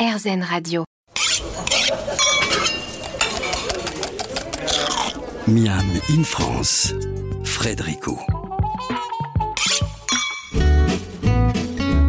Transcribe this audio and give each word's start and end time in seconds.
RZN 0.00 0.42
Radio. 0.42 0.84
Miam 5.46 5.84
in 6.08 6.24
France, 6.24 6.94
Frédérico. 7.44 8.18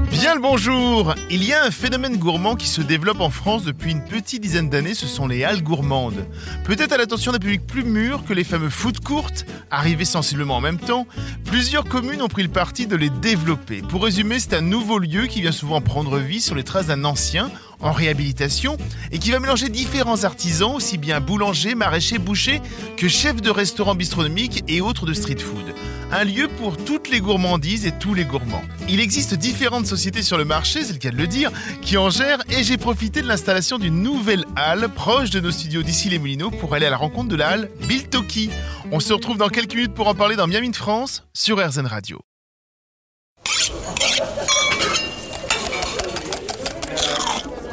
Bien 0.10 0.36
le 0.36 0.40
bonjour 0.42 1.16
Il 1.30 1.44
y 1.44 1.52
a 1.52 1.66
un 1.66 1.72
phénomène 1.72 2.16
gourmand 2.16 2.56
qui 2.56 2.68
se 2.68 2.80
développe 2.80 3.20
en 3.20 3.32
France 3.32 3.64
depuis 3.64 3.92
une 3.92 4.06
petite 4.06 4.42
dizaine 4.42 4.70
d'années, 4.70 4.94
ce 4.94 5.08
sont 5.08 5.28
les 5.28 5.44
halles 5.44 5.64
gourmandes. 5.64 6.28
Peut-être 6.64 6.94
à 6.94 6.98
l'attention 6.98 7.32
d'un 7.32 7.40
public 7.40 7.66
plus 7.66 7.84
mûr 7.84 8.24
que 8.24 8.34
les 8.34 8.44
fameux 8.44 8.70
food 8.70 9.00
courtes, 9.00 9.46
arrivés 9.72 10.06
sensiblement 10.06 10.58
en 10.58 10.62
même 10.62 10.78
temps, 10.78 11.08
plusieurs 11.44 11.86
communes 11.86 12.22
ont 12.22 12.28
pris 12.28 12.44
le 12.44 12.50
parti 12.50 12.86
de 12.88 12.96
les 12.96 13.10
développer. 13.10 13.82
Pour 13.82 14.04
résumer, 14.04 14.40
c'est 14.40 14.54
un 14.54 14.62
nouveau 14.62 15.00
lieu 15.00 15.26
qui 15.26 15.42
vient 15.42 15.52
souvent 15.52 15.82
prendre 15.82 16.20
vie 16.20 16.40
sur 16.40 16.54
les 16.54 16.64
traces 16.64 16.88
d'un 16.88 17.04
ancien, 17.04 17.50
en 17.82 17.92
réhabilitation, 17.92 18.78
et 19.12 19.20
qui 19.20 19.32
va 19.32 19.40
mélanger 19.40 19.70
différents 19.70 20.24
artisans, 20.24 20.76
aussi 20.76 20.98
bien 20.98 21.20
boulangers, 21.20 21.76
maraîchers, 21.76 22.18
bouchers, 22.18 22.62
que 22.98 23.08
chefs 23.08 23.42
de 23.42 23.50
restaurants 23.50 23.96
bistronomiques 23.96 24.64
et 24.68 24.82
autres 24.82 25.06
de 25.06 25.14
street 25.14 25.40
food. 25.40 25.74
Un 26.12 26.26
lieu 26.26 26.50
pour 26.58 26.78
toutes 26.78 27.10
les 27.10 27.22
gourmandises 27.22 27.86
et 27.86 27.92
tous 27.92 28.14
les 28.14 28.26
gourmands. 28.26 28.64
Il 28.90 29.00
existe 29.00 29.34
différentes 29.34 29.86
sociétés 29.86 30.24
sur 30.24 30.38
le 30.38 30.46
marché, 30.46 30.84
c'est 30.84 30.94
le 30.94 31.00
cas 31.00 31.12
de 31.12 31.18
le 31.18 31.28
dire, 31.28 31.52
qui 31.82 31.98
en 31.98 32.10
gèrent, 32.10 32.44
et 32.50 32.64
j'ai 32.64 32.78
profité 32.78 33.22
de 33.22 33.28
l'installation 33.28 33.78
d'une 33.78 34.02
nouvelle 34.02 34.46
halle 34.56 34.90
proche 34.90 35.30
de 35.30 35.40
nos 35.40 35.52
studios 35.52 35.84
d'ici 35.84 36.10
les 36.10 36.20
Moulineaux 36.20 36.52
pour 36.52 36.74
aller 36.74 36.86
à 36.86 36.90
la 36.90 36.98
rencontre 36.98 37.30
de 37.30 37.36
la 37.36 37.50
halle 37.50 37.70
Biltoki. 37.88 38.50
On 38.92 39.00
se 39.00 39.14
retrouve 39.14 39.38
dans 39.38 39.50
quelques 39.50 39.76
minutes 39.76 39.94
pour 39.94 40.08
en 40.08 40.16
parler 40.16 40.36
dans 40.36 40.48
Miami 40.48 40.70
de 40.72 40.76
France 40.76 41.24
sur 41.34 41.66
RZN 41.66 41.86
Radio. 41.86 42.22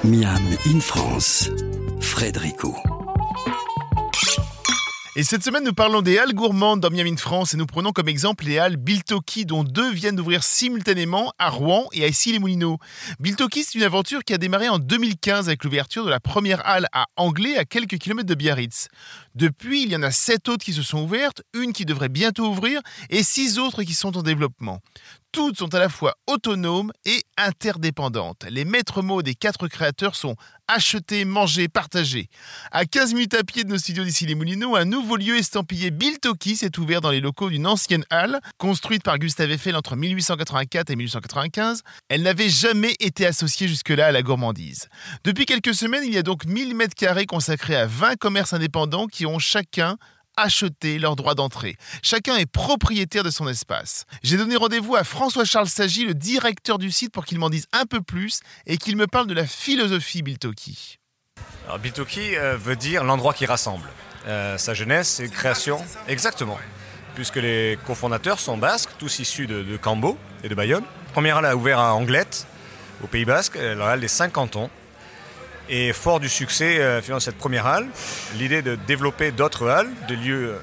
Miam 0.05 0.39
in 0.65 0.79
France, 0.79 1.51
Frédérico. 2.01 2.77
Et 5.17 5.25
cette 5.25 5.43
semaine, 5.43 5.65
nous 5.65 5.73
parlons 5.73 6.01
des 6.01 6.17
halles 6.17 6.33
gourmandes 6.33 6.79
dans 6.79 6.91
Miami 6.91 7.13
de 7.13 7.19
France 7.19 7.53
et 7.53 7.57
nous 7.57 7.67
prenons 7.67 7.91
comme 7.91 8.09
exemple 8.09 8.45
les 8.45 8.61
halles 8.61 8.77
Biltoki, 8.77 9.45
dont 9.45 9.65
deux 9.65 9.91
viennent 9.91 10.15
d'ouvrir 10.15 10.45
simultanément 10.45 11.33
à 11.41 11.51
Rouen 11.51 11.89
et 11.93 12.05
à 12.05 12.07
Issy-les-Moulineaux. 12.07 12.79
Biltoki, 13.19 13.65
c'est 13.65 13.77
une 13.77 13.83
aventure 13.83 14.23
qui 14.23 14.33
a 14.33 14.39
démarré 14.39 14.69
en 14.69 14.79
2015 14.79 15.49
avec 15.49 15.65
l'ouverture 15.65 16.05
de 16.05 16.11
la 16.11 16.21
première 16.21 16.65
halle 16.65 16.87
à 16.93 17.07
Anglais, 17.17 17.59
à 17.59 17.65
quelques 17.65 17.99
kilomètres 17.99 18.29
de 18.29 18.37
Biarritz. 18.37 18.87
Depuis, 19.39 19.85
il 19.85 19.93
y 19.93 19.97
en 19.97 20.03
a 20.03 20.11
sept 20.11 20.49
autres 20.49 20.65
qui 20.65 20.73
se 20.73 20.83
sont 20.83 21.05
ouvertes, 21.05 21.43
une 21.55 21.73
qui 21.73 21.85
devrait 21.85 22.09
bientôt 22.09 22.49
ouvrir 22.49 22.81
et 23.09 23.23
six 23.23 23.61
autres 23.61 23.85
qui 23.85 23.95
sont 23.95 24.19
en 24.19 24.23
développement. 24.25 24.81
Toutes 25.31 25.59
sont 25.59 25.73
à 25.75 25.79
la 25.79 25.89
fois 25.89 26.17
autonomes 26.27 26.91
et 27.05 27.23
interdépendantes. 27.37 28.47
Les 28.51 28.65
maîtres 28.65 29.03
mots 29.03 29.23
des 29.23 29.35
quatre 29.35 29.69
créateurs 29.69 30.17
sont 30.17 30.35
acheter, 30.69 31.25
manger, 31.25 31.69
partager. 31.69 32.29
À 32.73 32.85
15 32.85 33.15
minutes 33.15 33.35
à 33.35 33.43
pied 33.43 33.65
de 33.65 33.71
nos 33.71 33.79
studios 33.79 34.05
d'ici 34.05 34.27
les 34.27 34.35
Moulineaux, 34.35 34.77
un 34.77 34.85
nouveau 34.85 35.17
lieu 35.17 35.37
estampillé 35.37 35.91
Biltoki 35.91 36.57
s'est 36.57 36.79
ouvert 36.79 37.01
dans 37.01 37.11
les 37.11 37.21
locaux 37.21 37.49
d'une 37.49 37.67
ancienne 37.67 38.05
halle, 38.11 38.41
construite 38.59 39.03
par 39.03 39.19
Gustave 39.19 39.51
Eiffel 39.51 39.77
entre 39.77 39.97
1884 39.97 40.91
et 40.91 40.97
1895. 40.97 41.83
Elle 42.09 42.23
n'avait 42.23 42.51
jamais 42.51 42.95
été 43.01 43.25
associée 43.25 43.69
jusque-là 43.69 44.07
à 44.07 44.13
la 44.13 44.23
gourmandise. 44.23 44.89
Depuis 45.25 45.47
quelques 45.47 45.75
semaines, 45.75 46.05
il 46.05 46.13
y 46.13 46.19
a 46.19 46.23
donc 46.23 46.45
1000 46.45 46.75
mètres 46.75 46.95
carrés 46.95 47.27
consacrés 47.27 47.77
à 47.77 47.87
20 47.87 48.17
commerces 48.17 48.53
indépendants 48.53 49.07
qui 49.07 49.25
ont 49.25 49.28
chacun 49.39 49.99
acheter 50.39 50.99
leur 50.99 51.17
droit 51.17 51.35
d'entrée. 51.35 51.77
Chacun 52.03 52.37
est 52.37 52.47
propriétaire 52.47 53.25
de 53.25 53.31
son 53.31 53.49
espace. 53.49 54.05
J'ai 54.23 54.37
donné 54.37 54.57
rendez-vous 54.57 54.97
à 54.97 55.05
François-Charles 55.05 55.69
Sagy, 55.69 56.05
le 56.05 56.15
directeur 56.15 56.79
du 56.79 56.91
site, 56.91 57.13
pour 57.13 57.25
qu'il 57.25 57.39
m'en 57.39 57.51
dise 57.51 57.67
un 57.73 57.85
peu 57.85 58.01
plus 58.01 58.41
et 58.67 58.79
qu'il 58.79 58.97
me 58.97 59.07
parle 59.07 59.27
de 59.27 59.35
la 59.35 59.47
philosophie 59.47 60.23
Biltoki. 60.23 60.99
Alors 61.67 61.79
Biltoki 61.79 62.37
euh, 62.37 62.57
veut 62.57 62.77
dire 62.77 63.05
l'endroit 63.05 63.35
qui 63.35 63.47
rassemble. 63.47 63.89
Euh, 64.27 64.59
sa 64.59 64.75
jeunesse 64.75 65.21
et 65.21 65.29
création, 65.29 65.81
exactement, 66.07 66.59
puisque 67.15 67.37
les 67.37 67.79
cofondateurs 67.87 68.41
sont 68.41 68.57
basques, 68.57 68.91
tous 68.99 69.19
issus 69.21 69.47
de, 69.47 69.77
Cambo 69.77 70.19
et 70.43 70.49
de 70.49 70.55
Bayonne. 70.55 70.85
Première 71.13 71.39
halle 71.39 71.47
a 71.47 71.57
ouvert 71.57 71.79
à 71.79 71.95
Anglette, 71.95 72.47
au 73.03 73.07
Pays 73.07 73.25
Basque, 73.25 73.57
la 73.57 73.91
halle 73.91 74.01
des 74.01 74.09
5 74.09 74.33
cantons. 74.33 74.71
Et 75.71 75.93
fort 75.93 76.19
du 76.19 76.31
succès 76.31 76.79
euh, 76.79 77.03
de 77.03 77.19
cette 77.19 77.37
première 77.37 77.67
halle, 77.67 77.89
l'idée 78.37 78.63
de 78.63 78.75
développer 78.87 79.33
d'autres 79.33 79.69
halles, 79.69 79.91
des 80.09 80.17
lieux 80.17 80.55
euh, 80.55 80.59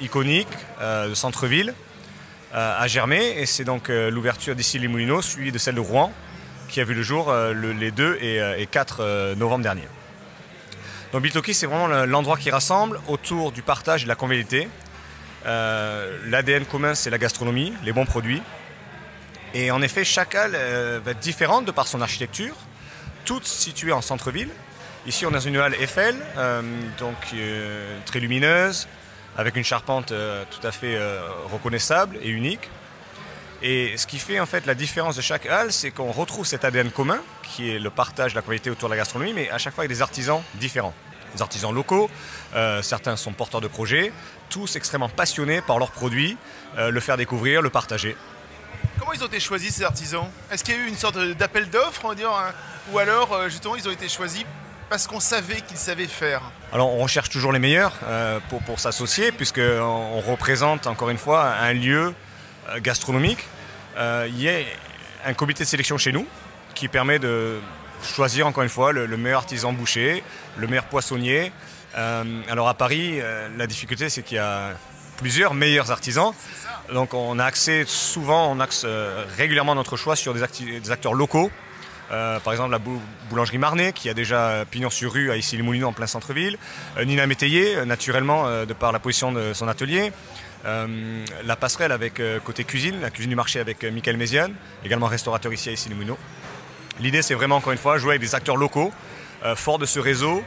iconiques 0.00 0.48
euh, 0.80 1.10
de 1.10 1.14
centre-ville, 1.14 1.74
a 2.54 2.86
germé. 2.86 3.34
Et 3.36 3.44
c'est 3.44 3.64
donc 3.64 3.88
l'ouverture 3.88 4.56
d'ici 4.56 4.78
les 4.78 4.88
Moulineaux, 4.88 5.20
suivie 5.20 5.52
de 5.52 5.58
celle 5.58 5.74
de 5.74 5.80
Rouen, 5.80 6.10
qui 6.70 6.80
a 6.80 6.84
vu 6.84 6.94
le 6.94 7.02
jour 7.02 7.30
les 7.52 7.90
2 7.90 8.16
et, 8.22 8.66
4 8.70 9.34
novembre 9.36 9.62
dernier. 9.62 9.82
Donc 11.12 11.20
Biltoki, 11.20 11.52
c'est 11.52 11.66
vraiment 11.66 12.06
l'endroit 12.06 12.38
qui 12.38 12.50
rassemble 12.50 12.98
autour 13.08 13.52
du 13.52 13.60
partage 13.60 14.02
et 14.02 14.04
de 14.04 14.08
la 14.08 14.14
convivialité. 14.14 14.68
L'ADN 15.44 16.64
commun, 16.64 16.94
c'est 16.94 17.10
la 17.10 17.18
gastronomie, 17.18 17.74
les 17.84 17.92
bons 17.92 18.06
produits. 18.06 18.40
Et 19.52 19.70
en 19.70 19.82
effet, 19.82 20.04
chaque 20.04 20.34
halle 20.34 20.52
va 21.04 21.10
être 21.10 21.18
différente 21.18 21.66
de 21.66 21.72
par 21.72 21.86
son 21.86 22.00
architecture, 22.00 22.54
toutes 23.26 23.44
situées 23.44 23.92
en 23.92 24.00
centre-ville. 24.00 24.48
Ici, 25.06 25.26
on 25.26 25.30
est 25.30 25.34
dans 25.34 25.40
une 25.40 25.56
halle 25.58 25.74
Eiffel, 25.74 26.16
euh, 26.38 26.62
donc 26.98 27.16
euh, 27.34 27.98
très 28.06 28.20
lumineuse, 28.20 28.88
avec 29.36 29.56
une 29.56 29.64
charpente 29.64 30.12
euh, 30.12 30.44
tout 30.50 30.66
à 30.66 30.72
fait 30.72 30.98
reconnaissable 31.52 32.16
et 32.22 32.30
unique. 32.30 32.70
Et 33.62 33.96
ce 33.96 34.06
qui 34.06 34.18
fait 34.18 34.38
en 34.38 34.46
fait 34.46 34.64
la 34.66 34.74
différence 34.74 35.16
de 35.16 35.22
chaque 35.22 35.46
halle, 35.46 35.72
c'est 35.72 35.90
qu'on 35.90 36.12
retrouve 36.12 36.46
cet 36.46 36.64
ADN 36.64 36.90
commun, 36.90 37.20
qui 37.42 37.70
est 37.70 37.78
le 37.78 37.90
partage 37.90 38.32
de 38.32 38.38
la 38.38 38.42
qualité 38.42 38.70
autour 38.70 38.88
de 38.88 38.94
la 38.94 38.98
gastronomie, 38.98 39.32
mais 39.34 39.50
à 39.50 39.58
chaque 39.58 39.74
fois 39.74 39.82
avec 39.82 39.90
des 39.90 40.02
artisans 40.02 40.42
différents. 40.54 40.94
Des 41.34 41.42
artisans 41.42 41.74
locaux, 41.74 42.08
certains 42.82 43.16
sont 43.16 43.32
porteurs 43.32 43.60
de 43.60 43.68
projets, 43.68 44.12
tous 44.48 44.76
extrêmement 44.76 45.08
passionnés 45.08 45.60
par 45.60 45.78
leurs 45.78 45.90
produits, 45.90 46.36
le 46.76 47.00
faire 47.00 47.16
découvrir, 47.16 47.62
le 47.62 47.70
partager. 47.70 48.16
Comment 48.98 49.12
ils 49.12 49.22
ont 49.22 49.26
été 49.26 49.40
choisis 49.40 49.74
ces 49.74 49.82
artisans? 49.82 50.26
Est-ce 50.50 50.64
qu'il 50.64 50.74
y 50.74 50.78
a 50.78 50.80
eu 50.80 50.88
une 50.88 50.96
sorte 50.96 51.18
d'appel 51.18 51.68
d'offres, 51.68 52.06
hein? 52.06 52.52
Ou 52.92 52.98
alors 52.98 53.32
euh, 53.32 53.48
justement 53.48 53.76
ils 53.76 53.86
ont 53.88 53.92
été 53.92 54.08
choisis 54.08 54.44
parce 54.88 55.06
qu'on 55.06 55.20
savait 55.20 55.60
qu'ils 55.60 55.76
savaient 55.76 56.06
faire? 56.06 56.40
Alors 56.72 56.92
on 56.94 56.98
recherche 56.98 57.28
toujours 57.28 57.52
les 57.52 57.58
meilleurs 57.58 57.92
euh, 58.04 58.38
pour, 58.48 58.62
pour 58.62 58.80
s'associer 58.80 59.32
puisqu'on 59.32 60.20
représente 60.20 60.86
encore 60.86 61.10
une 61.10 61.18
fois 61.18 61.44
un 61.44 61.72
lieu 61.72 62.14
euh, 62.70 62.80
gastronomique. 62.80 63.44
il 63.98 64.40
y 64.40 64.48
a 64.48 64.58
un 65.26 65.34
comité 65.34 65.64
de 65.64 65.68
sélection 65.68 65.98
chez 65.98 66.12
nous 66.12 66.26
qui 66.74 66.88
permet 66.88 67.18
de 67.18 67.58
choisir 68.02 68.46
encore 68.46 68.62
une 68.62 68.68
fois 68.68 68.92
le, 68.92 69.16
meilleur 69.16 69.40
artisan 69.40 69.72
boucher, 69.72 70.22
le 70.56 70.66
meilleur 70.66 70.84
poissonnier. 70.84 71.52
alors 71.94 72.68
à 72.68 72.74
Paris, 72.74 73.20
la 73.56 73.66
difficulté 73.66 74.10
c'est 74.10 74.22
qu'il 74.22 74.36
y 74.36 74.40
a 74.40 74.74
plusieurs 75.16 75.54
meilleurs 75.54 75.90
artisans. 75.90 76.32
Donc 76.92 77.14
on 77.14 77.38
a 77.38 77.44
accès 77.44 77.84
souvent, 77.86 78.50
on 78.52 78.60
axe 78.60 78.86
régulièrement 79.36 79.74
notre 79.74 79.96
choix 79.96 80.16
sur 80.16 80.34
des, 80.34 80.40
des 80.80 80.90
acteurs 80.90 81.14
locaux 81.14 81.50
euh, 82.10 82.38
par 82.40 82.52
exemple, 82.52 82.70
la 82.70 82.80
boulangerie 83.28 83.58
Marnet, 83.58 83.92
qui 83.92 84.08
a 84.08 84.14
déjà 84.14 84.64
pignon 84.70 84.90
sur 84.90 85.12
rue 85.12 85.30
à 85.30 85.36
Issy-les-Moulineaux 85.36 85.88
en 85.88 85.92
plein 85.92 86.06
centre-ville. 86.06 86.58
Euh, 86.96 87.04
Nina 87.04 87.26
Métayer, 87.26 87.76
euh, 87.76 87.84
naturellement, 87.84 88.46
de 88.64 88.72
par 88.72 88.92
la 88.92 88.98
position 88.98 89.32
de 89.32 89.52
son 89.52 89.68
atelier. 89.68 90.12
la 90.64 91.56
passerelle 91.56 91.92
avec 91.92 92.20
côté 92.44 92.64
cuisine, 92.64 93.00
la 93.00 93.10
cuisine 93.10 93.30
du 93.30 93.36
marché 93.36 93.60
avec 93.60 93.84
Michael 93.84 94.16
Méziane, 94.16 94.52
également 94.84 95.06
restaurateur 95.06 95.52
ici 95.52 95.68
à 95.68 95.72
Issy-les-Moulineaux. 95.72 96.18
L'idée, 97.00 97.22
c'est 97.22 97.34
vraiment, 97.34 97.56
encore 97.56 97.72
une 97.72 97.78
fois, 97.78 97.98
jouer 97.98 98.12
avec 98.12 98.20
des 98.20 98.34
acteurs 98.34 98.56
locaux, 98.56 98.92
forts 99.54 99.78
de 99.78 99.86
ce 99.86 100.00
réseau, 100.00 100.42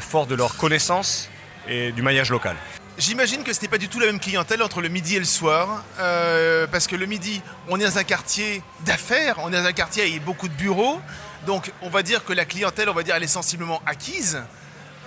forts 0.00 0.26
de 0.26 0.34
leur 0.34 0.56
connaissance 0.56 1.30
et 1.66 1.92
du 1.92 2.02
maillage 2.02 2.30
local. 2.30 2.56
J'imagine 2.96 3.42
que 3.42 3.52
ce 3.52 3.60
n'est 3.60 3.66
pas 3.66 3.78
du 3.78 3.88
tout 3.88 3.98
la 3.98 4.06
même 4.06 4.20
clientèle 4.20 4.62
entre 4.62 4.80
le 4.80 4.88
midi 4.88 5.16
et 5.16 5.18
le 5.18 5.24
soir, 5.24 5.82
euh, 5.98 6.68
parce 6.68 6.86
que 6.86 6.94
le 6.94 7.06
midi, 7.06 7.42
on 7.68 7.80
est 7.80 7.84
dans 7.84 7.98
un 7.98 8.04
quartier 8.04 8.62
d'affaires, 8.86 9.34
on 9.38 9.52
est 9.52 9.56
dans 9.56 9.66
un 9.66 9.72
quartier 9.72 10.04
avec 10.04 10.24
beaucoup 10.24 10.46
de 10.46 10.54
bureaux, 10.54 11.00
donc 11.44 11.72
on 11.82 11.90
va 11.90 12.04
dire 12.04 12.24
que 12.24 12.32
la 12.32 12.44
clientèle, 12.44 12.88
on 12.88 12.92
va 12.94 13.02
dire, 13.02 13.16
elle 13.16 13.24
est 13.24 13.26
sensiblement 13.26 13.82
acquise. 13.84 14.44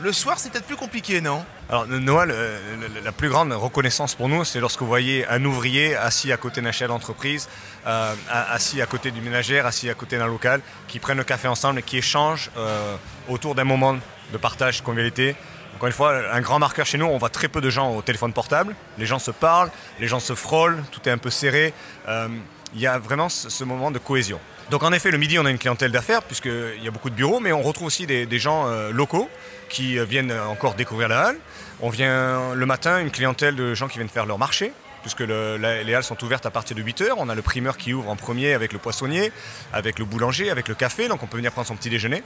Le 0.01 0.11
soir, 0.11 0.37
c'est 0.37 0.51
peut-être 0.51 0.65
plus 0.65 0.75
compliqué, 0.75 1.21
non? 1.21 1.45
Alors, 1.69 1.87
Noël, 1.87 2.29
euh, 2.29 2.59
la 3.05 3.13
plus 3.13 3.29
grande 3.29 3.53
reconnaissance 3.53 4.15
pour 4.15 4.27
nous, 4.27 4.43
c'est 4.43 4.59
lorsque 4.59 4.81
vous 4.81 4.87
voyez 4.87 5.25
un 5.29 5.43
ouvrier 5.45 5.95
assis 5.95 6.33
à 6.33 6.37
côté 6.37 6.59
d'un 6.59 6.73
chef 6.73 6.89
d'entreprise, 6.89 7.47
euh, 7.87 8.13
assis 8.29 8.81
à 8.81 8.85
côté 8.85 9.11
du 9.11 9.21
ménagère, 9.21 9.65
assis 9.65 9.89
à 9.89 9.93
côté 9.93 10.17
d'un 10.17 10.27
local, 10.27 10.59
qui 10.89 10.99
prennent 10.99 11.17
le 11.17 11.23
café 11.23 11.47
ensemble 11.47 11.79
et 11.79 11.83
qui 11.83 11.97
échangent 11.97 12.51
autour 13.29 13.55
d'un 13.55 13.63
moment 13.63 13.97
de 14.33 14.37
partage, 14.37 14.79
de 14.79 14.83
convivialité, 14.83 15.37
encore 15.77 15.85
une 15.85 15.93
fois, 15.93 16.33
un 16.33 16.41
grand 16.41 16.57
marqueur 16.57 16.87
chez 16.87 16.97
nous, 16.97 17.05
on 17.05 17.19
voit 17.19 17.29
très 17.29 17.47
peu 17.47 17.61
de 17.61 17.69
gens 17.69 17.95
au 17.95 18.01
téléphone 18.01 18.33
portable. 18.33 18.73
Les 18.97 19.05
gens 19.05 19.19
se 19.19 19.29
parlent, 19.29 19.69
les 19.99 20.07
gens 20.07 20.19
se 20.19 20.33
frôlent, 20.33 20.83
tout 20.89 21.07
est 21.07 21.11
un 21.11 21.19
peu 21.19 21.29
serré. 21.29 21.71
Euh, 22.07 22.29
il 22.73 22.81
y 22.81 22.87
a 22.87 22.97
vraiment 22.97 23.29
ce, 23.29 23.63
moment 23.63 23.91
de 23.91 23.99
cohésion. 23.99 24.39
Donc 24.71 24.81
en 24.81 24.91
effet, 24.91 25.11
le 25.11 25.19
midi, 25.19 25.37
on 25.37 25.45
a 25.45 25.51
une 25.51 25.59
clientèle 25.59 25.91
d'affaires, 25.91 26.23
puisqu'il 26.23 26.83
y 26.83 26.87
a 26.87 26.89
beaucoup 26.89 27.11
de 27.11 27.15
bureaux, 27.15 27.39
mais 27.39 27.51
on 27.51 27.61
retrouve 27.61 27.85
aussi 27.85 28.07
des, 28.07 28.39
gens 28.39 28.65
euh, 28.65 28.89
locaux 28.91 29.29
qui 29.69 29.99
euh, 29.99 30.03
viennent 30.03 30.31
encore 30.31 30.73
découvrir 30.73 31.09
la 31.09 31.27
halle. 31.27 31.37
On 31.79 31.91
vient 31.91 32.55
le 32.55 32.65
matin, 32.65 32.99
une 32.99 33.11
clientèle 33.11 33.55
de 33.55 33.75
gens 33.75 33.87
qui 33.87 33.99
viennent 33.99 34.09
faire 34.09 34.25
leur 34.25 34.39
marché, 34.39 34.73
puisque 35.03 35.19
les 35.19 35.93
halles 35.93 36.03
sont 36.03 36.23
ouvertes 36.23 36.47
à 36.47 36.51
partir 36.51 36.75
de 36.75 36.81
8h. 36.81 37.11
On 37.17 37.29
a 37.29 37.35
le 37.35 37.43
primeur 37.43 37.77
qui 37.77 37.93
ouvre 37.93 38.09
en 38.09 38.15
premier 38.15 38.53
avec 38.53 38.73
le 38.73 38.79
poissonnier, 38.79 39.31
avec 39.73 39.99
le 39.99 40.05
boulanger, 40.05 40.49
avec 40.49 40.69
le 40.69 40.73
café, 40.73 41.07
donc 41.07 41.21
on 41.21 41.27
peut 41.27 41.37
venir 41.37 41.51
prendre 41.51 41.67
son 41.67 41.75
petit 41.75 41.91
déjeuner. 41.91 42.23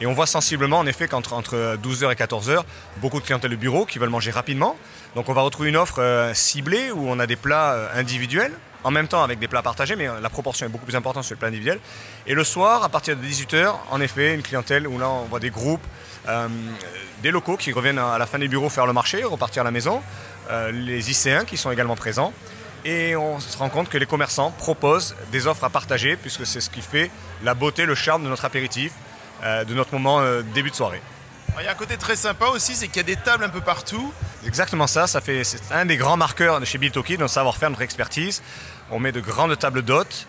Et 0.00 0.06
on 0.06 0.12
voit 0.12 0.26
sensiblement 0.26 0.78
en 0.78 0.86
effet 0.86 1.08
qu'entre 1.08 1.32
entre 1.32 1.76
12h 1.82 2.12
et 2.12 2.14
14h, 2.14 2.62
beaucoup 2.98 3.20
de 3.20 3.24
clientèle 3.24 3.50
de 3.50 3.56
bureau 3.56 3.84
qui 3.84 3.98
veulent 3.98 4.08
manger 4.08 4.30
rapidement. 4.30 4.76
Donc 5.16 5.28
on 5.28 5.32
va 5.32 5.42
retrouver 5.42 5.70
une 5.70 5.76
offre 5.76 6.00
euh, 6.00 6.32
ciblée 6.34 6.92
où 6.92 7.08
on 7.08 7.18
a 7.18 7.26
des 7.26 7.36
plats 7.36 7.72
euh, 7.72 7.88
individuels, 7.94 8.52
en 8.84 8.92
même 8.92 9.08
temps 9.08 9.24
avec 9.24 9.40
des 9.40 9.48
plats 9.48 9.62
partagés, 9.62 9.96
mais 9.96 10.06
la 10.20 10.30
proportion 10.30 10.66
est 10.66 10.68
beaucoup 10.68 10.84
plus 10.84 10.94
importante 10.94 11.24
sur 11.24 11.34
le 11.34 11.38
plat 11.38 11.48
individuel. 11.48 11.80
Et 12.28 12.34
le 12.34 12.44
soir, 12.44 12.84
à 12.84 12.88
partir 12.88 13.16
de 13.16 13.24
18h, 13.24 13.74
en 13.90 14.00
effet, 14.00 14.34
une 14.34 14.42
clientèle 14.42 14.86
où 14.86 14.98
là 15.00 15.08
on 15.08 15.24
voit 15.24 15.40
des 15.40 15.50
groupes, 15.50 15.84
des 17.22 17.30
locaux 17.32 17.56
qui 17.56 17.72
reviennent 17.72 17.98
à 17.98 18.18
la 18.18 18.26
fin 18.26 18.38
des 18.38 18.46
bureaux 18.46 18.68
faire 18.68 18.86
le 18.86 18.92
marché, 18.92 19.24
repartir 19.24 19.62
à 19.62 19.64
la 19.64 19.72
maison, 19.72 20.00
les 20.72 21.10
IC1 21.10 21.44
qui 21.44 21.56
sont 21.56 21.72
également 21.72 21.96
présents. 21.96 22.32
Et 22.84 23.16
on 23.16 23.40
se 23.40 23.58
rend 23.58 23.68
compte 23.68 23.88
que 23.88 23.98
les 23.98 24.06
commerçants 24.06 24.52
proposent 24.52 25.16
des 25.32 25.48
offres 25.48 25.64
à 25.64 25.70
partager, 25.70 26.16
puisque 26.16 26.46
c'est 26.46 26.60
ce 26.60 26.70
qui 26.70 26.82
fait 26.82 27.10
la 27.42 27.54
beauté, 27.54 27.84
le 27.84 27.96
charme 27.96 28.22
de 28.22 28.28
notre 28.28 28.44
apéritif, 28.44 28.92
euh, 28.92 29.07
de 29.42 29.74
notre 29.74 29.92
moment 29.92 30.20
euh, 30.20 30.42
début 30.54 30.70
de 30.70 30.74
soirée. 30.74 31.00
Il 31.58 31.64
y 31.64 31.68
a 31.68 31.72
un 31.72 31.74
côté 31.74 31.96
très 31.96 32.14
sympa 32.14 32.46
aussi, 32.46 32.74
c'est 32.74 32.86
qu'il 32.86 32.98
y 32.98 33.00
a 33.00 33.02
des 33.02 33.16
tables 33.16 33.42
un 33.42 33.48
peu 33.48 33.60
partout. 33.60 34.12
Exactement 34.46 34.86
ça, 34.86 35.06
ça 35.06 35.20
fait, 35.20 35.42
c'est 35.42 35.60
un 35.72 35.86
des 35.86 35.96
grands 35.96 36.16
marqueurs 36.16 36.60
de 36.60 36.64
chez 36.64 36.78
Biltoki, 36.78 37.18
notre 37.18 37.32
savoir-faire, 37.34 37.70
notre 37.70 37.82
expertise. 37.82 38.42
On 38.90 39.00
met 39.00 39.10
de 39.10 39.20
grandes 39.20 39.58
tables 39.58 39.82
d'hôtes. 39.82 40.26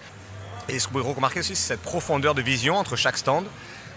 Et 0.70 0.80
ce 0.80 0.88
que 0.88 0.94
vous 0.94 1.00
pouvez 1.00 1.14
remarquer 1.14 1.40
aussi, 1.40 1.56
c'est 1.56 1.68
cette 1.68 1.82
profondeur 1.82 2.34
de 2.34 2.42
vision 2.42 2.78
entre 2.78 2.96
chaque 2.96 3.18
stand 3.18 3.46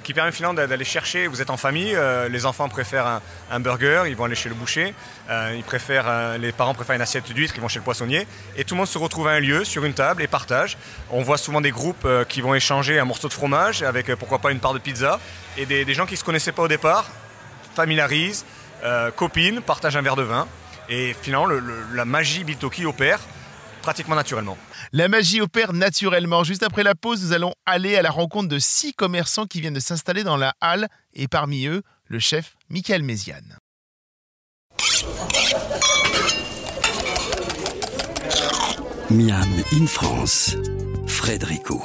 qui 0.03 0.15
permet 0.15 0.33
finalement 0.33 0.55
d'aller 0.55 0.85
chercher, 0.85 1.27
vous 1.27 1.41
êtes 1.41 1.51
en 1.51 1.57
famille, 1.57 1.95
euh, 1.95 2.29
les 2.29 2.47
enfants 2.47 2.69
préfèrent 2.69 3.21
un, 3.51 3.61
burger, 3.61 4.05
ils 4.09 4.17
vont 4.17 4.25
aller 4.25 4.35
chez 4.35 4.49
le 4.49 4.55
boucher, 4.55 4.95
euh, 5.31 5.61
euh, 5.91 6.39
les 6.39 6.53
parents 6.53 6.75
préfèrent 6.75 6.97
une 6.97 7.03
assiette 7.03 7.33
d'huître, 7.33 7.55
ils 7.57 7.61
vont 7.61 7.69
chez 7.69 7.79
le 7.79 7.85
poissonnier, 7.85 8.27
et 8.57 8.65
tout 8.65 8.75
le 8.75 8.79
monde 8.79 8.89
se 8.89 8.99
retrouve 8.99 9.29
à 9.29 9.33
un 9.33 9.41
lieu, 9.41 9.65
sur 9.65 9.85
une 9.85 9.95
table, 9.95 10.23
et 10.23 10.27
partage. 10.27 10.77
On 11.11 11.23
voit 11.23 11.39
souvent 11.39 11.61
des 11.61 11.71
groupes 11.71 12.07
qui 12.29 12.41
vont 12.41 12.55
échanger 12.55 12.99
un 12.99 13.05
morceau 13.05 13.29
de 13.29 13.33
fromage 13.33 13.83
avec 13.83 14.15
pourquoi 14.17 14.39
pas 14.39 14.53
une 14.53 14.61
part 14.61 14.75
de 14.75 14.79
pizza, 14.79 15.21
et 15.57 15.67
des, 15.67 15.95
gens 15.95 16.07
qui 16.07 16.15
ne 16.15 16.19
se 16.19 16.25
connaissaient 16.25 16.53
pas 16.53 16.63
au 16.63 16.69
départ 16.69 17.07
familiarisent, 17.75 18.45
copines, 19.17 19.61
partagent 19.61 19.97
un 19.97 20.03
verre 20.03 20.17
de 20.17 20.23
vin, 20.23 20.47
et 20.89 21.15
finalement 21.21 21.49
la 21.95 22.05
magie 22.05 22.45
Biltoki 22.45 22.85
opère 22.85 23.21
pratiquement 23.83 24.15
naturellement. 24.15 24.57
La 24.93 25.09
magie 25.09 25.41
opère 25.41 25.73
naturellement. 25.73 26.45
Juste 26.45 26.63
après 26.63 26.83
la 26.83 26.95
pause, 26.95 27.23
nous 27.25 27.33
allons 27.33 27.53
aller 27.67 27.97
à 27.97 28.03
la 28.03 28.11
rencontre 28.11 28.49
de 28.49 28.59
six 28.59 28.95
commerçants 28.95 29.47
qui 29.47 29.61
viennent 29.61 29.75
de 29.75 29.81
s'installer 29.81 30.25
dans 30.25 30.37
la 30.37 30.55
halle 30.61 30.89
et 31.13 31.29
parmi 31.29 31.67
eux, 31.67 31.83
le 32.07 32.19
chef 32.19 32.57
Michael 32.71 33.03
Méziane. 33.03 33.59
Miam 39.11 39.63
in 39.73 39.87
France, 39.87 40.57
Frédérico. 41.07 41.83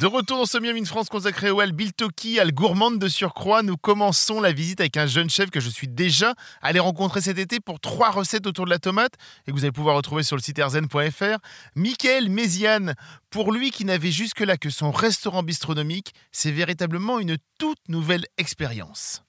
De 0.00 0.06
retour 0.06 0.38
dans 0.38 0.44
ce 0.44 0.58
Miami 0.58 0.80
in 0.80 0.84
France 0.86 1.08
consacré 1.08 1.50
au 1.50 1.62
Biltoki, 1.72 2.40
Al 2.40 2.50
gourmande 2.50 2.98
de 2.98 3.06
surcroît, 3.06 3.62
nous 3.62 3.76
commençons 3.76 4.40
la 4.40 4.50
visite 4.50 4.80
avec 4.80 4.96
un 4.96 5.06
jeune 5.06 5.30
chef 5.30 5.50
que 5.50 5.60
je 5.60 5.68
suis 5.68 5.86
déjà 5.86 6.34
allé 6.62 6.80
rencontrer 6.80 7.20
cet 7.20 7.38
été 7.38 7.60
pour 7.60 7.78
trois 7.78 8.10
recettes 8.10 8.48
autour 8.48 8.64
de 8.64 8.70
la 8.70 8.80
tomate 8.80 9.12
et 9.46 9.52
que 9.52 9.56
vous 9.56 9.62
allez 9.62 9.70
pouvoir 9.70 9.94
retrouver 9.94 10.24
sur 10.24 10.34
le 10.34 10.42
site 10.42 10.58
erzen.fr. 10.58 11.38
Michael 11.76 12.28
Méziane, 12.28 12.94
pour 13.30 13.52
lui 13.52 13.70
qui 13.70 13.84
n'avait 13.84 14.10
jusque-là 14.10 14.56
que 14.56 14.68
son 14.68 14.90
restaurant 14.90 15.44
bistronomique, 15.44 16.12
c'est 16.32 16.50
véritablement 16.50 17.20
une 17.20 17.36
toute 17.60 17.88
nouvelle 17.88 18.26
expérience. 18.36 19.22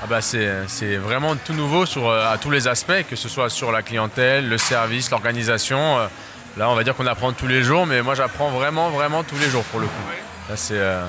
Ah 0.00 0.06
bah 0.06 0.20
c'est 0.22 0.96
vraiment 0.96 1.34
tout 1.34 1.54
nouveau 1.54 1.84
euh, 1.96 2.32
à 2.32 2.38
tous 2.38 2.50
les 2.50 2.68
aspects, 2.68 3.04
que 3.10 3.16
ce 3.16 3.28
soit 3.28 3.50
sur 3.50 3.72
la 3.72 3.82
clientèle, 3.82 4.48
le 4.48 4.58
service, 4.58 5.10
l'organisation. 5.10 6.08
Là, 6.56 6.68
on 6.70 6.74
va 6.74 6.82
dire 6.84 6.94
qu'on 6.96 7.06
apprend 7.06 7.32
tous 7.32 7.46
les 7.46 7.62
jours, 7.62 7.86
mais 7.86 8.02
moi 8.02 8.14
j'apprends 8.14 8.50
vraiment, 8.50 8.90
vraiment 8.90 9.22
tous 9.22 9.38
les 9.38 9.48
jours 9.48 9.62
pour 9.64 9.80
le 9.80 9.86
coup. 9.86 9.92
Là, 10.48 10.56
c'est, 10.56 10.74
euh, 10.78 11.04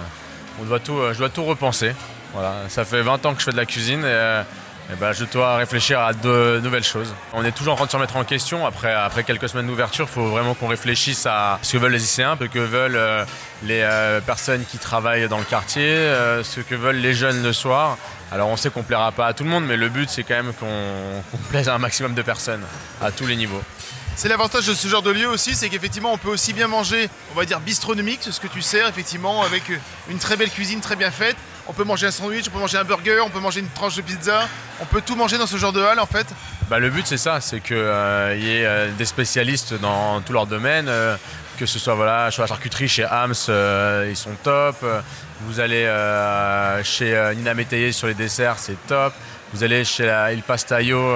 on 0.62 0.66
doit 0.66 0.80
tout, 0.80 0.98
euh, 0.98 1.14
je 1.14 1.20
dois 1.20 1.30
tout 1.30 1.44
repenser. 1.44 1.94
Voilà, 2.34 2.54
ça 2.68 2.86
fait 2.86 3.02
20 3.02 3.26
ans 3.26 3.34
que 3.34 3.40
je 3.40 3.46
fais 3.46 3.52
de 3.52 3.58
la 3.58 3.66
cuisine 3.66 4.02
et, 4.02 4.06
euh, 4.06 4.44
ben, 5.00 5.12
je 5.12 5.24
dois 5.26 5.56
réfléchir 5.58 6.00
à 6.00 6.14
de 6.14 6.60
nouvelles 6.62 6.84
choses. 6.84 7.14
On 7.34 7.44
est 7.46 7.52
toujours 7.52 7.74
en 7.74 7.76
train 7.78 7.86
de 7.86 7.92
se 7.92 7.96
remettre 7.96 8.18
en 8.18 8.24
question. 8.24 8.66
Après, 8.68 8.94
après 8.94 9.24
quelques 9.24 9.50
semaines 9.50 9.68
d'ouverture, 9.68 10.08
il 10.10 10.14
faut 10.14 10.28
vraiment 10.28 10.54
qu'on 10.54 10.68
réfléchisse 10.68 11.26
à 11.26 11.58
ce 11.62 11.74
que 11.74 11.78
veulent 11.78 11.94
les 11.94 12.00
lycéens, 12.00 12.38
ce 12.40 12.46
que 12.46 12.60
veulent 12.60 13.26
les 13.64 13.88
personnes 14.26 14.66
qui 14.66 14.80
travaillent 14.80 15.28
dans 15.28 15.38
le 15.38 15.44
quartier, 15.44 15.94
ce 16.44 16.60
que 16.62 16.74
veulent 16.74 16.98
les 16.98 17.14
jeunes 17.14 17.44
le 17.44 17.54
soir. 17.54 17.98
Alors 18.32 18.50
on 18.50 18.58
sait 18.58 18.72
qu'on 18.72 18.82
plaira 18.82 19.12
pas 19.12 19.28
à 19.28 19.34
tout 19.34 19.44
le 19.44 19.52
monde, 19.52 19.66
mais 19.66 19.78
le 19.78 19.90
but 19.90 20.10
c'est 20.10 20.24
quand 20.24 20.36
même 20.36 20.54
qu'on 20.54 21.38
plaise 21.50 21.70
à 21.70 21.76
un 21.76 21.80
maximum 21.80 22.16
de 22.16 22.22
personnes, 22.24 22.64
à 23.00 23.12
tous 23.12 23.28
les 23.28 23.36
niveaux. 23.36 23.62
C'est 24.16 24.28
l'avantage 24.28 24.68
de 24.68 24.74
ce 24.74 24.88
genre 24.88 25.02
de 25.02 25.12
lieu 25.12 25.28
aussi, 25.28 25.56
c'est 25.56 25.70
qu'effectivement 25.70 26.12
on 26.12 26.18
peut 26.18 26.30
aussi 26.30 26.52
bien 26.52 26.68
manger, 26.68 27.10
on 27.34 27.40
va 27.40 27.46
dire 27.46 27.60
bistronomique, 27.60 28.20
ce 28.30 28.40
que 28.40 28.48
tu 28.48 28.62
sers 28.62 28.88
effectivement, 28.88 29.44
avec 29.44 29.64
une 30.10 30.20
très 30.20 30.36
belle 30.36 30.50
cuisine 30.50 30.82
très 30.82 30.96
bien 30.96 31.12
faite. 31.12 31.38
On 31.68 31.74
peut 31.74 31.84
manger 31.84 32.08
un 32.08 32.12
sandwich, 32.12 32.46
on 32.48 32.52
peut 32.52 32.60
manger 32.60 32.80
un 32.80 32.84
burger, 32.84 33.20
on 33.22 33.30
peut 33.30 33.40
manger 33.40 33.60
une 33.60 33.70
tranche 33.70 33.96
de 33.96 34.02
pizza, 34.02 34.48
on 34.82 34.86
peut 34.86 35.02
tout 35.06 35.16
manger 35.16 35.38
dans 35.38 35.46
ce 35.46 35.56
genre 35.56 35.72
de 35.72 35.82
halle 35.82 36.00
en 36.00 36.08
fait. 36.08 36.28
Bah, 36.70 36.80
le 36.80 36.90
but 36.90 37.08
c'est 37.08 37.18
ça, 37.18 37.42
c'est 37.42 37.62
qu'il 37.62 37.76
euh, 37.78 38.36
y 38.36 38.50
ait 38.50 38.66
euh, 38.66 38.92
des 38.92 39.06
spécialistes 39.06 39.74
dans 39.76 40.20
tout 40.22 40.34
leur 40.34 40.48
domaine, 40.48 40.88
euh, 40.90 41.16
que 41.60 41.66
ce 41.66 41.78
soit 41.78 41.96
voilà, 41.96 42.32
sur 42.32 42.42
la 42.42 42.48
charcuterie 42.48 42.88
chez 42.88 43.04
Hams, 43.04 43.34
ils 44.10 44.16
sont 44.16 44.36
top. 44.42 44.78
Vous 45.42 45.60
allez 45.60 45.86
chez 46.84 47.34
Nina 47.36 47.54
Métayer 47.54 47.92
sur 47.92 48.08
les 48.08 48.14
desserts, 48.14 48.58
c'est 48.58 48.78
top. 48.88 49.14
Vous 49.54 49.64
allez 49.64 49.84
chez 49.84 50.06
la 50.06 50.32
Il 50.32 50.42
Pastaio, 50.42 51.16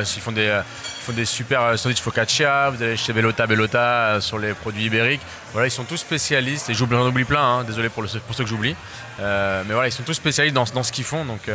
ils 0.00 0.20
font 0.20 0.32
des 0.32 0.62
font 1.02 1.12
des 1.12 1.24
super 1.24 1.62
euh, 1.62 1.76
sandwichs 1.76 2.00
focaccia, 2.00 2.70
vous 2.70 2.82
allez 2.82 2.96
chez 2.96 3.12
Bellota 3.12 3.46
Bellota 3.46 3.78
euh, 3.78 4.20
sur 4.20 4.38
les 4.38 4.54
produits 4.54 4.84
ibériques. 4.84 5.20
Voilà, 5.52 5.66
ils 5.66 5.72
sont 5.72 5.84
tous 5.84 5.96
spécialistes, 5.96 6.70
et 6.70 6.74
j'en 6.74 6.86
oublie 6.86 7.24
plein, 7.24 7.42
hein, 7.42 7.64
désolé 7.64 7.88
pour, 7.88 8.08
ceux 8.08 8.20
que 8.20 8.46
j'oublie. 8.46 8.76
Euh, 9.20 9.62
mais 9.66 9.74
voilà, 9.74 9.88
ils 9.88 9.92
sont 9.92 10.04
tous 10.04 10.14
spécialistes 10.14 10.54
dans, 10.54 10.82
ce 10.82 10.92
qu'ils 10.92 11.04
font, 11.04 11.24
donc 11.24 11.50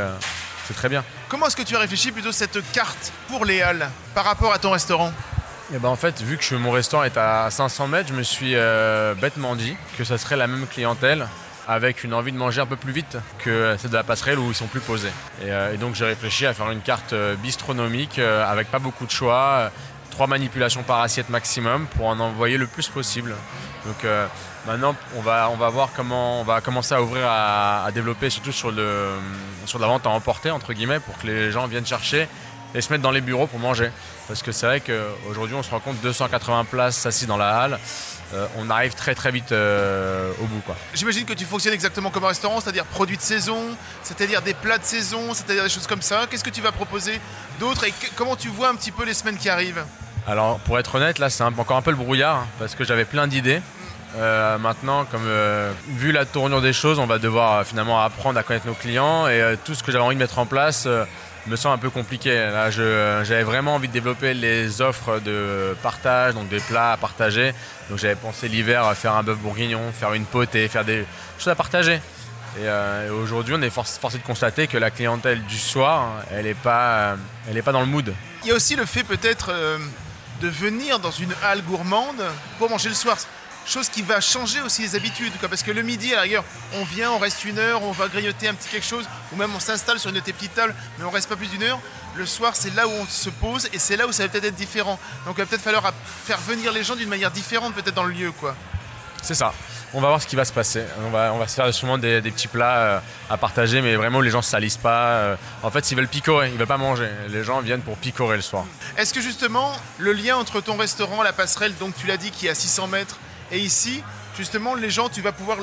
c'est 0.67 0.73
très 0.73 0.89
bien. 0.89 1.03
Comment 1.29 1.47
est-ce 1.47 1.55
que 1.55 1.63
tu 1.63 1.75
as 1.75 1.79
réfléchi 1.79 2.11
plutôt 2.11 2.31
cette 2.31 2.59
carte 2.71 3.11
pour 3.29 3.45
les 3.45 3.61
halles 3.61 3.89
par 4.13 4.25
rapport 4.25 4.53
à 4.53 4.59
ton 4.59 4.71
restaurant? 4.71 5.13
Et 5.69 5.75
eh 5.75 5.79
ben 5.79 5.89
en 5.89 5.97
fait, 5.97 6.21
vu 6.21 6.37
que 6.37 6.55
mon 6.55 6.71
restaurant 6.71 7.03
est 7.03 7.17
à 7.17 7.49
500 7.51 7.89
mètres, 7.89 8.07
je 8.07 8.13
me 8.13 8.23
suis 8.23 8.55
bêtement 9.19 9.55
dit 9.55 9.75
que 9.97 10.05
ça 10.05 10.17
serait 10.17 10.37
la 10.37 10.47
même 10.47 10.65
clientèle 10.65 11.27
avec 11.67 12.05
une 12.05 12.13
envie 12.13 12.31
de 12.31 12.37
manger 12.37 12.61
un 12.61 12.65
peu 12.65 12.77
plus 12.77 12.93
vite 12.93 13.17
que 13.39 13.75
celle 13.77 13.91
de 13.91 13.95
la 13.95 14.03
passerelle 14.03 14.39
où 14.39 14.47
ils 14.49 14.55
sont 14.55 14.67
plus 14.67 14.79
posés. 14.79 15.11
Et, 15.41 15.51
euh, 15.51 15.75
donc 15.75 15.95
j'ai 15.95 16.05
réfléchi 16.05 16.45
à 16.45 16.53
faire 16.53 16.71
une 16.71 16.79
carte 16.79 17.11
euh, 17.13 17.35
bistronomique 17.35 18.19
euh, 18.19 18.49
avec 18.49 18.71
pas 18.71 18.79
beaucoup 18.79 19.05
de 19.05 19.11
choix, 19.11 19.69
trois 20.09 20.27
manipulations 20.27 20.83
par 20.83 21.01
assiette 21.01 21.29
maximum 21.29 21.85
pour 21.87 22.07
en 22.07 22.19
envoyer 22.19 22.57
le 22.57 22.67
plus 22.67 22.87
possible. 22.87 23.35
Donc 23.85 24.09
maintenant 24.65 24.95
on 25.15 25.21
va, 25.21 25.49
va 25.57 25.69
voir 25.69 25.89
comment 25.95 26.41
on 26.41 26.43
va 26.43 26.59
commencer 26.59 26.93
à 26.93 27.01
ouvrir 27.01 27.25
à, 27.29 27.87
développer 27.93 28.29
surtout 28.29 28.51
sur, 28.51 28.71
le, 28.71 29.11
sur 29.65 29.79
la 29.79 29.87
vente 29.87 30.05
à 30.05 30.09
emporter 30.09 30.51
entre 30.51 30.73
guillemets 30.73 30.99
pour 30.99 31.17
que 31.19 31.27
les 31.27 31.51
gens 31.51 31.67
viennent 31.67 31.85
chercher 31.85 32.27
et 32.77 32.81
se 32.81 32.93
mettre 32.93 33.01
dans 33.01 33.11
les 33.11 33.21
bureaux 33.21 33.47
pour 33.47 33.59
manger. 33.59 33.89
Parce 34.27 34.43
que 34.43 34.51
c'est 34.51 34.67
vrai 34.67 34.81
qu'aujourd'hui 34.81 35.55
on 35.55 35.63
se 35.63 35.71
rend 35.71 35.79
compte 35.79 35.99
280 36.01 36.65
places 36.65 37.05
assises 37.05 37.27
dans 37.27 37.37
la 37.37 37.57
halle. 37.57 37.79
Euh, 38.33 38.45
on 38.57 38.69
arrive 38.69 38.93
très 38.93 39.15
très 39.15 39.31
vite 39.31 39.51
euh, 39.51 40.31
au 40.41 40.45
bout. 40.45 40.61
J'imagine 40.93 41.25
que 41.25 41.33
tu 41.33 41.45
fonctionnes 41.45 41.73
exactement 41.73 42.11
comme 42.11 42.25
un 42.25 42.29
restaurant, 42.29 42.59
c'est-à-dire 42.59 42.85
produits 42.85 43.17
de 43.17 43.21
saison, 43.21 43.61
c'est-à-dire 44.03 44.41
des 44.41 44.53
plats 44.53 44.77
de 44.77 44.83
saison, 44.83 45.33
c'est-à-dire 45.33 45.63
des 45.63 45.69
choses 45.69 45.87
comme 45.87 46.01
ça. 46.01 46.27
Qu'est-ce 46.29 46.43
que 46.43 46.49
tu 46.49 46.61
vas 46.61 46.71
proposer 46.71 47.19
d'autre 47.59 47.85
et 47.85 47.93
comment 48.15 48.35
tu 48.35 48.49
vois 48.49 48.69
un 48.69 48.75
petit 48.75 48.91
peu 48.91 49.05
les 49.05 49.13
semaines 49.15 49.37
qui 49.37 49.49
arrivent? 49.49 49.83
Alors 50.27 50.59
pour 50.59 50.77
être 50.77 50.93
honnête, 50.95 51.19
là 51.19 51.29
c'est 51.29 51.43
encore 51.43 51.77
un 51.77 51.81
peu 51.81 51.91
le 51.91 51.97
brouillard 51.97 52.37
hein, 52.37 52.47
parce 52.59 52.75
que 52.75 52.83
j'avais 52.83 53.05
plein 53.05 53.27
d'idées. 53.27 53.61
Euh, 54.17 54.57
maintenant, 54.57 55.05
comme 55.05 55.27
vu 55.89 56.11
la 56.11 56.25
tournure 56.25 56.61
des 56.61 56.73
choses, 56.73 56.99
on 56.99 57.05
va 57.05 57.17
devoir 57.17 57.65
finalement 57.65 58.01
apprendre 58.01 58.37
à 58.39 58.43
connaître 58.43 58.67
nos 58.67 58.73
clients 58.73 59.27
et 59.27 59.55
tout 59.63 59.73
ce 59.73 59.83
que 59.83 59.91
j'avais 59.91 60.03
envie 60.03 60.15
de 60.15 60.21
mettre 60.21 60.39
en 60.39 60.45
place 60.45 60.87
me 61.47 61.55
semble 61.55 61.75
un 61.75 61.79
peu 61.79 61.89
compliqué. 61.89 62.33
Là, 62.35 62.69
j'avais 62.69 63.43
vraiment 63.43 63.75
envie 63.75 63.87
de 63.87 63.93
développer 63.93 64.33
les 64.33 64.81
offres 64.81 65.19
de 65.19 65.75
partage, 65.81 66.33
donc 66.33 66.49
des 66.49 66.59
plats 66.59 66.93
à 66.93 66.97
partager. 66.97 67.53
Donc 67.89 67.99
j'avais 67.99 68.15
pensé 68.15 68.47
l'hiver 68.47 68.95
faire 68.95 69.13
un 69.13 69.23
bœuf 69.23 69.37
bourguignon, 69.37 69.91
faire 69.91 70.13
une 70.13 70.25
potée, 70.25 70.67
faire 70.67 70.85
des 70.85 71.05
choses 71.37 71.49
à 71.49 71.55
partager. 71.55 71.99
Et, 72.59 72.61
euh, 72.63 73.11
aujourd'hui, 73.11 73.53
on 73.55 73.61
est 73.61 73.69
forcé 73.69 74.17
de 74.17 74.23
constater 74.23 74.67
que 74.67 74.77
la 74.77 74.89
clientèle 74.89 75.43
du 75.43 75.57
soir, 75.57 76.23
elle 76.31 76.45
n'est 76.45 76.53
pas, 76.53 77.15
elle 77.49 77.61
pas 77.61 77.71
dans 77.71 77.81
le 77.81 77.85
mood. 77.85 78.13
Il 78.43 78.49
y 78.49 78.51
a 78.51 78.55
aussi 78.55 78.75
le 78.75 78.85
fait 78.85 79.03
peut-être 79.03 79.51
euh, 79.51 79.77
de 80.41 80.47
venir 80.47 80.99
dans 80.99 81.11
une 81.11 81.33
halle 81.43 81.61
gourmande 81.61 82.23
pour 82.57 82.69
manger 82.69 82.89
le 82.89 82.95
soir 82.95 83.17
chose 83.69 83.89
qui 83.89 84.01
va 84.01 84.21
changer 84.21 84.61
aussi 84.61 84.81
les 84.81 84.95
habitudes. 84.95 85.33
Quoi, 85.39 85.49
parce 85.49 85.63
que 85.63 85.71
le 85.71 85.81
midi, 85.81 86.13
à 86.13 86.25
la 86.25 86.43
on 86.73 86.83
vient, 86.83 87.11
on 87.11 87.19
reste 87.19 87.45
une 87.45 87.59
heure, 87.59 87.83
on 87.83 87.91
va 87.91 88.07
grignoter 88.07 88.47
un 88.47 88.53
petit 88.53 88.69
quelque 88.69 88.85
chose, 88.85 89.05
ou 89.31 89.35
même 89.35 89.53
on 89.55 89.59
s'installe 89.59 89.99
sur 89.99 90.09
une 90.09 90.15
de 90.15 90.21
tes 90.21 90.33
petites 90.33 90.55
tables, 90.55 90.75
mais 90.97 91.05
on 91.05 91.09
reste 91.09 91.29
pas 91.29 91.35
plus 91.35 91.47
d'une 91.47 91.63
heure. 91.63 91.79
Le 92.15 92.25
soir, 92.25 92.55
c'est 92.55 92.73
là 92.73 92.87
où 92.87 92.91
on 92.91 93.05
se 93.05 93.29
pose 93.29 93.69
et 93.73 93.79
c'est 93.79 93.95
là 93.95 94.07
où 94.07 94.11
ça 94.11 94.23
va 94.23 94.29
peut-être 94.29 94.45
être 94.45 94.55
différent. 94.55 94.99
Donc 95.25 95.35
il 95.37 95.41
va 95.41 95.45
peut-être 95.45 95.61
falloir 95.61 95.93
faire 96.25 96.39
venir 96.39 96.71
les 96.71 96.83
gens 96.83 96.95
d'une 96.95 97.09
manière 97.09 97.31
différente, 97.31 97.73
peut-être 97.73 97.95
dans 97.95 98.03
le 98.03 98.13
lieu. 98.13 98.31
quoi. 98.31 98.55
C'est 99.21 99.35
ça. 99.35 99.53
On 99.93 100.01
va 100.01 100.09
voir 100.09 100.21
ce 100.21 100.27
qui 100.27 100.35
va 100.35 100.43
se 100.43 100.51
passer. 100.51 100.83
On 101.05 101.09
va, 101.09 101.31
on 101.33 101.37
va 101.37 101.47
se 101.47 101.55
faire 101.55 101.73
sûrement 101.73 101.97
des, 101.97 102.21
petits 102.21 102.49
plats 102.49 102.77
euh, 102.77 102.99
à 103.29 103.37
partager, 103.37 103.81
mais 103.81 103.95
vraiment 103.95 104.19
les 104.19 104.29
gens 104.29 104.39
ne 104.39 104.43
se 104.43 104.49
salissent 104.49 104.77
pas. 104.77 105.05
Euh. 105.05 105.35
en 105.63 105.71
fait, 105.71 105.91
ils 105.91 105.95
veulent 105.95 106.09
picorer, 106.09 106.49
ils 106.49 106.57
veulent 106.57 106.67
pas 106.67 106.77
manger. 106.77 107.07
Les 107.29 107.43
gens 107.43 107.61
viennent 107.61 107.81
pour 107.81 107.95
picorer 107.97 108.35
le 108.35 108.41
soir. 108.41 108.65
Est-ce 108.97 109.13
que 109.13 109.21
justement, 109.21 109.71
le 109.97 110.11
lien 110.11 110.35
entre 110.35 110.59
ton 110.59 110.75
restaurant, 110.75 111.23
la 111.23 111.33
passerelle, 111.33 111.73
donc 111.77 111.95
tu 111.95 112.05
l'as 112.05 112.17
dit, 112.17 112.31
qui 112.31 112.47
est 112.47 112.49
à 112.49 112.55
600 112.55 112.87
mètres, 112.87 113.17
et 113.51 113.59
ici, 113.59 114.03
justement, 114.37 114.75
les 114.75 114.89
gens, 114.89 115.09
tu 115.09 115.21
vas 115.21 115.31
pouvoir 115.31 115.57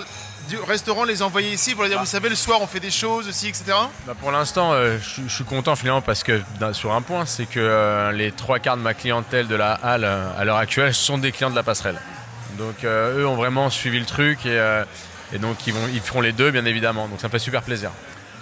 du 0.48 0.58
restaurant 0.58 1.04
les 1.04 1.22
envoyer 1.22 1.52
ici 1.52 1.72
pour 1.72 1.82
leur 1.82 1.90
dire, 1.90 2.00
vous 2.00 2.06
savez, 2.06 2.28
le 2.28 2.34
soir 2.34 2.60
on 2.60 2.66
fait 2.66 2.80
des 2.80 2.90
choses 2.90 3.28
aussi, 3.28 3.48
etc. 3.48 3.64
Bah, 4.06 4.14
pour 4.18 4.30
l'instant, 4.30 4.72
euh, 4.72 4.98
je 5.00 5.32
suis 5.32 5.44
content 5.44 5.74
finalement 5.76 6.02
parce 6.02 6.22
que 6.22 6.42
sur 6.72 6.92
un 6.92 7.02
point, 7.02 7.24
c'est 7.24 7.46
que 7.46 7.60
euh, 7.60 8.12
les 8.12 8.32
trois 8.32 8.58
quarts 8.58 8.76
de 8.76 8.82
ma 8.82 8.94
clientèle 8.94 9.48
de 9.48 9.54
la 9.54 9.72
halle 9.72 10.04
euh, 10.04 10.38
à 10.38 10.44
l'heure 10.44 10.56
actuelle 10.58 10.92
sont 10.94 11.18
des 11.18 11.32
clients 11.32 11.50
de 11.50 11.56
la 11.56 11.62
passerelle. 11.62 11.98
Donc 12.58 12.84
euh, 12.84 13.20
eux 13.20 13.26
ont 13.26 13.36
vraiment 13.36 13.70
suivi 13.70 13.98
le 13.98 14.06
truc 14.06 14.46
et, 14.46 14.82
et 15.32 15.38
donc 15.38 15.66
ils, 15.66 15.72
vont, 15.72 15.88
ils 15.92 16.00
feront 16.00 16.20
les 16.20 16.32
deux 16.32 16.50
bien 16.50 16.64
évidemment. 16.64 17.08
Donc 17.08 17.20
ça 17.20 17.28
me 17.28 17.32
fait 17.32 17.38
super 17.38 17.62
plaisir. 17.62 17.90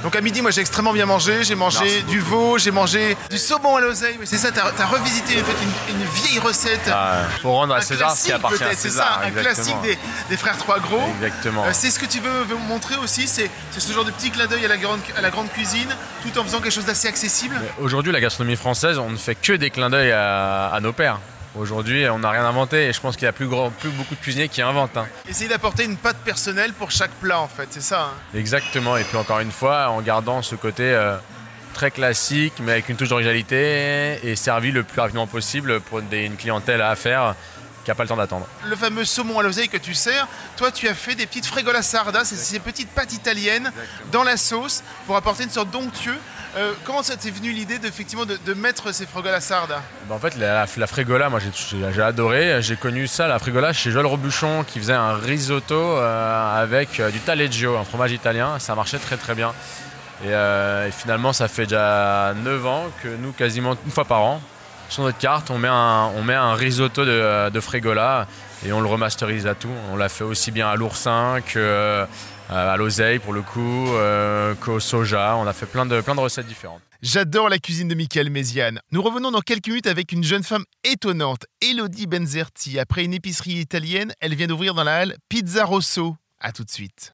Donc 0.02 0.16
à 0.16 0.21
midi, 0.21 0.42
moi 0.42 0.50
j'ai 0.50 0.61
extrêmement 0.61 0.92
bien 0.92 1.06
mangé. 1.06 1.44
J'ai 1.44 1.54
mangé 1.54 2.02
du 2.02 2.18
veau, 2.21 2.59
j'ai 2.59 2.71
mangé 2.71 3.16
du 3.30 3.38
saumon 3.38 3.76
à 3.76 3.80
l'oseille. 3.80 4.16
Mais 4.18 4.26
c'est 4.26 4.38
ça, 4.38 4.50
t'as 4.50 4.73
as 4.82 4.87
revisité 4.87 5.40
en 5.40 5.44
fait, 5.44 5.56
une, 5.92 6.00
une 6.00 6.06
vieille 6.06 6.38
recette. 6.38 6.90
Ah, 6.92 7.23
faut 7.40 7.52
rendre 7.52 7.75
à 7.75 7.78
un 7.78 7.80
César 7.80 8.16
ce 8.16 8.25
qui 8.25 8.32
appartient 8.32 8.62
à 8.64 8.75
c'est 8.75 8.90
ça, 8.90 9.21
un 9.23 9.28
exactement. 9.28 9.54
classique 9.54 9.80
des, 9.82 9.99
des 10.28 10.37
frères 10.37 10.56
Trois 10.59 10.80
Gros. 10.80 11.00
Exactement. 11.21 11.64
Euh, 11.64 11.71
c'est 11.73 11.90
ce 11.90 11.99
que 11.99 12.06
tu 12.06 12.18
veux, 12.21 12.44
montrer 12.68 12.97
aussi, 12.97 13.26
c'est 13.28 13.50
ce 13.76 13.92
genre 13.92 14.04
de 14.04 14.11
petit 14.11 14.30
clin 14.30 14.47
d'œil 14.47 14.64
à, 14.64 14.68
la 14.68 14.76
grande- 14.76 15.00
à 15.16 15.21
la 15.21 15.30
grande 15.30 15.50
cuisine, 15.52 15.88
tout 16.23 16.37
en 16.38 16.44
faisant 16.44 16.61
quelque 16.61 16.73
chose 16.73 16.85
d'assez 16.87 17.09
accessible. 17.09 17.61
Aujourd'hui, 17.80 18.12
la 18.12 18.21
gastronomie 18.21 18.56
française, 18.56 18.99
on 18.99 19.11
ne 19.11 19.16
fait 19.16 19.35
que 19.35 19.52
des 19.52 19.71
clins 19.71 19.90
d'œil 19.90 20.11
à, 20.12 20.68
à 20.68 20.80
nos 20.80 20.92
pères. 20.92 21.18
Aujourd'hui, 21.54 22.09
on 22.09 22.21
n'a 22.21 22.30
rien 22.30 22.47
inventé 22.47 22.87
et 22.88 22.92
je 22.94 23.00
pense 23.00 23.14
qu'il 23.16 23.25
y 23.26 23.28
a 23.28 23.32
plus, 23.32 23.47
grand, 23.47 23.71
plus 23.71 23.90
beaucoup 23.90 24.14
de 24.14 24.21
cuisiniers 24.21 24.49
qui 24.49 24.62
inventent. 24.62 24.97
hein. 24.97 25.06
Essayer 25.28 25.49
d'apporter 25.50 25.85
une 25.85 25.99
patte 25.99 26.16
personnelle 26.18 26.73
pour 26.73 26.90
chaque 26.90 27.11
plat 27.12 27.40
en 27.40 27.49
fait, 27.49 27.66
c'est 27.71 27.82
ça. 27.82 28.04
hein. 28.04 28.14
Exactement. 28.38 28.97
Et 28.97 29.04
puis 29.04 29.18
encore 29.18 29.40
une 29.40 29.52
fois, 29.52 29.88
en 29.90 30.00
gardant 30.00 30.40
ce 30.40 30.54
côté 30.54 30.85
euh, 30.85 31.16
très 31.75 31.90
classique, 31.90 32.54
mais 32.61 32.73
avec 32.73 32.88
une 32.88 32.97
touche 32.97 33.11
d'originalité 33.11 34.18
et 34.26 34.35
servi 34.35 34.73
le 34.73 34.82
plus 34.82 34.99
rapidement 35.00 35.26
possible 35.26 35.80
pour 35.80 36.00
des- 36.00 36.25
une 36.25 36.37
clientèle 36.37 36.80
à 36.80 36.88
affaire 36.90 37.35
qui 37.85 37.90
n'a 37.90 37.97
pas 37.97 38.04
le 38.04 38.09
temps 38.09 38.16
d'attendre. 38.16 38.47
Le 38.68 38.76
fameux 38.76 39.04
saumon 39.04 39.40
à 39.40 39.42
l'oseille 39.42 39.68
que 39.68 39.76
tu 39.76 39.92
sers, 39.92 40.26
toi 40.56 40.71
tu 40.71 40.88
as 40.88 40.94
fait 40.94 41.16
des 41.16 41.26
petites 41.26 41.44
fregola 41.47 41.82
sarda, 41.82 42.25
c'est 42.25 42.37
ces 42.37 42.61
petites 42.61 42.88
pâtes 42.90 43.12
italiennes 43.12 43.73
dans 44.11 44.23
la 44.23 44.37
sauce 44.38 44.82
pour 45.06 45.16
apporter 45.16 45.42
une 45.44 45.50
sorte 45.50 45.71
d'onctueux. 45.71 46.16
Euh, 46.54 46.73
comment 46.85 47.02
ça 47.02 47.16
t'est 47.16 47.30
venu 47.30 47.50
l'idée 47.50 47.78
de, 47.78 47.87
effectivement 47.87 48.26
de, 48.26 48.37
de 48.44 48.52
mettre 48.52 48.92
ces 48.92 49.06
fregola 49.06 49.40
sarda 49.40 49.80
Bah, 50.06 50.14
en 50.16 50.18
fait, 50.18 50.37
la, 50.37 50.52
la- 50.52 50.66
la 50.76 50.87
frigola, 50.87 51.30
moi 51.30 51.40
j'ai- 51.40 52.02
adoré. 52.02 52.61
J'ai 52.61 52.76
connu 52.76 53.06
ça, 53.06 53.26
la 53.26 53.38
frigola, 53.38 53.73
chez 53.73 53.90
Joël 53.90 54.04
Robuchon 54.04 54.62
qui 54.64 54.78
faisait 54.78 54.92
un 54.92 55.14
risotto 55.14 55.75
euh, 55.75 56.62
avec 56.62 57.00
euh, 57.00 57.11
du 57.11 57.21
taleggio, 57.21 57.76
un 57.78 57.85
fromage 57.85 58.12
italien. 58.12 58.59
Ça 58.59 58.75
marchait 58.75 58.99
très 58.99 59.16
très 59.16 59.35
bien. 59.35 59.52
Et, 60.25 60.90
finalement, 60.92 61.32
ça 61.32 61.49
fait 61.49 61.64
déjà 61.64 62.32
9 62.44 62.66
ans 62.66 62.85
que 63.02 63.09
nous, 63.09 63.32
quasiment 63.32 63.76
une 63.85 63.90
fois 63.90 64.04
par 64.04 64.21
an, 64.21 64.40
sur 64.88 65.02
notre 65.04 65.18
carte, 65.18 65.50
on 65.50 65.59
met 65.59 65.66
un, 65.68 66.54
risotto 66.54 67.04
de, 67.04 67.49
de 67.49 67.61
frigola 67.61 68.26
et 68.64 68.73
on 68.73 68.80
le 68.80 68.87
remasterise 68.88 69.47
à 69.47 69.54
tout. 69.54 69.71
On 69.90 69.97
l'a 69.97 70.09
fait 70.11 70.23
aussi 70.23 70.50
bien 70.52 70.68
à 70.68 70.76
l'oursin 70.76 71.38
que 71.44 72.04
à 72.49 72.76
l'oseille 72.76 73.18
pour 73.18 73.32
le 73.32 73.42
coup, 73.42 73.87
euh, 73.94 74.54
qu'au 74.54 74.80
soja. 74.80 75.37
On 75.37 75.46
a 75.46 75.52
fait 75.52 75.66
plein 75.66 75.87
de, 75.87 76.00
plein 76.00 76.14
de 76.14 76.20
recettes 76.20 76.46
différentes. 76.46 76.82
J'adore 77.02 77.49
la 77.49 77.58
cuisine 77.58 77.88
de 77.88 77.94
Michael 77.94 78.30
Méziane. 78.30 78.80
Nous 78.92 79.02
revenons 79.02 79.32
dans 79.32 79.40
quelques 79.40 79.68
minutes 79.68 79.88
avec 79.88 80.12
une 80.12 80.22
jeune 80.22 80.44
femme 80.44 80.64
étonnante, 80.84 81.46
Elodie 81.61 82.06
Benzerti. 82.06 82.78
Après 82.78 83.04
une 83.04 83.14
épicerie 83.14 83.54
italienne, 83.54 84.12
elle 84.20 84.34
vient 84.34 84.46
d'ouvrir 84.46 84.75
dans 84.75 84.84
la 84.84 84.99
halle 84.99 85.16
Pizza 85.28 85.64
Rosso. 85.64 86.16
A 86.38 86.52
tout 86.52 86.64
de 86.64 86.70
suite. 86.70 87.12